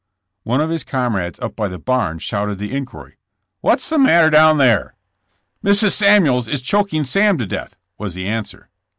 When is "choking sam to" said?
6.63-7.45